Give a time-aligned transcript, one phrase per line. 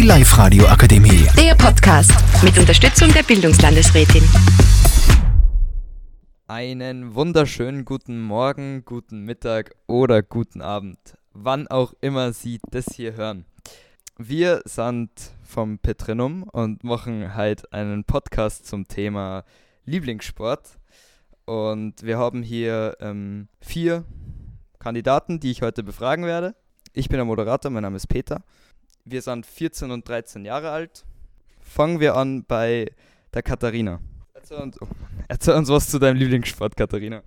[0.00, 1.26] Die Live-Radio Akademie.
[1.36, 2.10] Der Podcast
[2.42, 4.22] mit Unterstützung der Bildungslandesrätin.
[6.46, 10.96] Einen wunderschönen guten Morgen, guten Mittag oder guten Abend,
[11.34, 13.44] wann auch immer Sie das hier hören.
[14.16, 15.10] Wir sind
[15.42, 19.44] vom Petrinum und machen heute einen Podcast zum Thema
[19.84, 20.78] Lieblingssport.
[21.44, 24.06] Und wir haben hier ähm, vier
[24.78, 26.54] Kandidaten, die ich heute befragen werde.
[26.94, 28.42] Ich bin der Moderator, mein Name ist Peter.
[29.04, 31.04] Wir sind 14 und 13 Jahre alt.
[31.60, 32.90] Fangen wir an bei
[33.32, 34.00] der Katharina.
[34.34, 34.86] Erzähl uns, oh,
[35.28, 37.22] erzähl uns was zu deinem Lieblingssport, Katharina.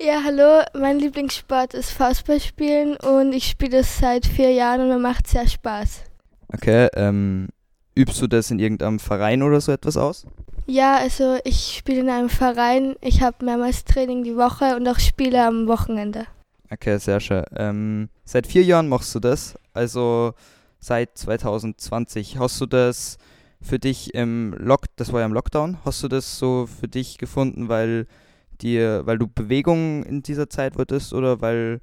[0.00, 4.98] Ja, hallo, mein Lieblingssport ist Fußballspielen und ich spiele es seit vier Jahren und mir
[4.98, 6.04] macht sehr Spaß.
[6.52, 7.48] Okay, ähm,
[7.96, 10.24] übst du das in irgendeinem Verein oder so etwas aus?
[10.66, 15.00] Ja, also ich spiele in einem Verein, ich habe mehrmals Training die Woche und auch
[15.00, 16.26] Spiele am Wochenende.
[16.70, 17.42] Okay, sehr schön.
[17.56, 20.34] Ähm, seit vier Jahren machst du das, also
[20.78, 22.38] seit 2020.
[22.38, 23.18] Hast du das
[23.60, 27.18] für dich im Lock, das war ja im Lockdown, hast du das so für dich
[27.18, 28.06] gefunden, weil
[28.60, 31.80] dir, weil du Bewegung in dieser Zeit wolltest oder weil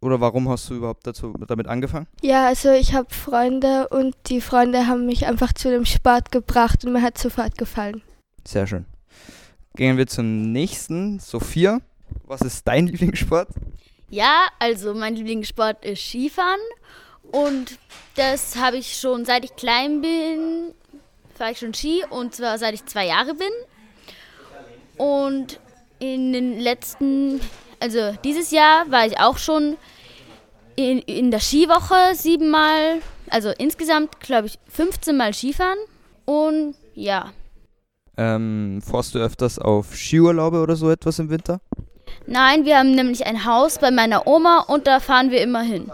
[0.00, 2.06] oder warum hast du überhaupt dazu damit angefangen?
[2.22, 6.84] Ja, also ich habe Freunde und die Freunde haben mich einfach zu dem Sport gebracht
[6.84, 8.02] und mir hat sofort gefallen.
[8.46, 8.86] Sehr schön.
[9.74, 11.18] Gehen wir zum nächsten.
[11.18, 11.80] Sophia,
[12.26, 13.48] was ist dein Lieblingssport?
[14.08, 16.60] Ja, also mein Lieblingssport ist Skifahren
[17.32, 17.78] und
[18.16, 20.74] das habe ich schon seit ich klein bin,
[21.34, 23.48] fahre ich schon Ski und zwar seit ich zwei Jahre bin.
[24.96, 25.60] Und
[26.00, 27.40] in den letzten,
[27.80, 29.76] also dieses Jahr war ich auch schon
[30.76, 35.78] in, in der Skiwoche siebenmal, also insgesamt glaube ich 15 Mal Skifahren
[36.24, 37.32] und ja.
[38.16, 41.60] Ähm, fährst du öfters auf Skiurlaube oder so etwas im Winter?
[42.26, 45.90] Nein, wir haben nämlich ein Haus bei meiner Oma und da fahren wir immer hin.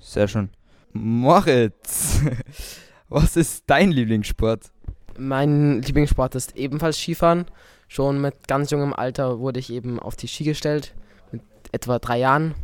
[0.00, 0.50] Sehr schön.
[0.92, 2.20] Moritz,
[3.08, 4.70] was ist dein Lieblingssport?
[5.18, 7.46] Mein Lieblingssport ist ebenfalls Skifahren.
[7.88, 10.94] Schon mit ganz jungem Alter wurde ich eben auf die Ski gestellt,
[11.32, 11.42] mit
[11.72, 12.54] etwa drei Jahren.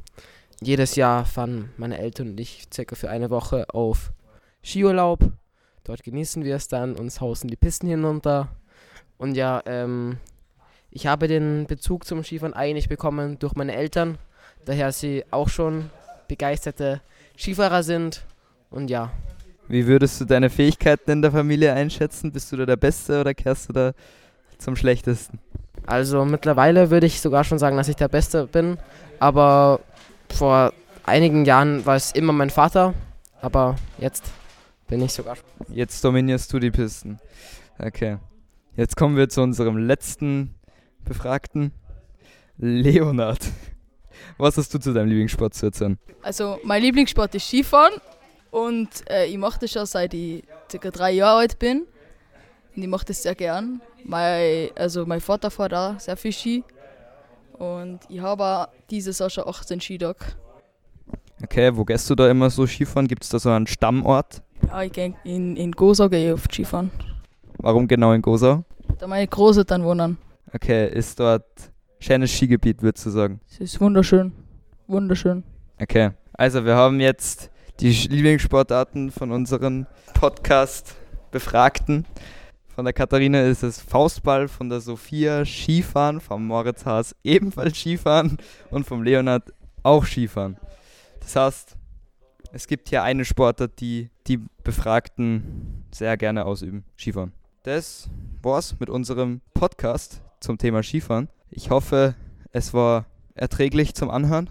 [0.60, 4.12] Jedes Jahr fahren meine Eltern und ich circa für eine Woche auf
[4.62, 5.20] Skiurlaub.
[5.84, 8.48] Dort genießen wir es dann, uns hausen die Pisten hinunter.
[9.18, 10.18] Und ja, ähm,
[10.90, 14.18] ich habe den Bezug zum Skifahren eigentlich bekommen durch meine Eltern,
[14.64, 15.90] daher sie auch schon
[16.28, 17.00] begeisterte
[17.36, 18.24] Skifahrer sind.
[18.70, 19.12] Und ja.
[19.68, 22.32] Wie würdest du deine Fähigkeiten in der Familie einschätzen?
[22.32, 23.92] Bist du da der Beste oder kehrst du da
[24.58, 25.38] zum Schlechtesten?
[25.86, 28.78] Also mittlerweile würde ich sogar schon sagen, dass ich der Beste bin.
[29.18, 29.80] Aber
[30.30, 30.72] vor
[31.04, 32.94] einigen Jahren war es immer mein Vater.
[33.40, 34.24] Aber jetzt
[34.88, 35.36] bin ich sogar.
[35.68, 37.18] Jetzt dominierst du die Pisten.
[37.78, 38.18] Okay.
[38.76, 40.54] Jetzt kommen wir zu unserem letzten
[41.04, 41.72] Befragten.
[42.56, 43.40] Leonard.
[44.38, 45.98] Was hast du zu deinem Lieblingssport zu erzählen?
[46.22, 47.94] Also, mein Lieblingssport ist Skifahren.
[48.50, 50.90] Und äh, ich mache das schon seit ich ca.
[50.90, 51.86] drei Jahre alt bin.
[52.76, 53.80] Und ich mache das sehr gern.
[54.04, 56.64] Mein, also mein Vater fährt auch sehr viel Ski.
[57.58, 60.24] Und ich habe auch dieses Jahr schon 18 Skitage.
[61.42, 63.08] Okay, wo gehst du da immer so Skifahren?
[63.08, 64.42] Gibt es da so einen Stammort?
[64.68, 66.90] Ja, ich gehe in, in Gosau gehe ich oft Skifahren.
[67.58, 68.64] Warum genau in Gosau?
[68.98, 70.18] Da meine Großeltern wohnen.
[70.52, 71.44] Okay, ist dort
[71.98, 73.40] schönes Skigebiet, würdest du sagen?
[73.48, 74.32] Es ist wunderschön.
[74.86, 75.44] Wunderschön.
[75.80, 77.50] Okay, also wir haben jetzt
[77.80, 82.06] die Lieblingssportarten von unseren Podcast-Befragten.
[82.74, 88.36] Von der Katharina ist es Faustball, von der Sophia Skifahren, vom Moritz Haas ebenfalls Skifahren
[88.70, 89.52] und vom Leonard
[89.82, 90.56] auch Skifahren.
[91.20, 91.76] Das heißt,
[92.52, 97.32] es gibt hier eine Sportart, die die Befragten sehr gerne ausüben: Skifahren.
[97.62, 98.08] Das
[98.42, 101.28] war's mit unserem Podcast zum Thema Skifahren.
[101.56, 102.16] Ich hoffe,
[102.50, 103.06] es war
[103.36, 104.50] erträglich zum Anhören.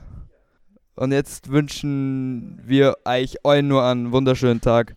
[0.96, 4.96] Und jetzt wünschen wir euch allen nur einen wunderschönen Tag.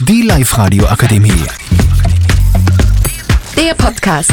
[0.00, 1.46] Die Live-Radio Akademie.
[3.56, 4.32] Der Podcast